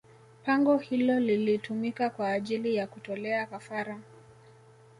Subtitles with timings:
[0.45, 3.99] Pango hilo lilitumika kwa ajili ya kutolea kafara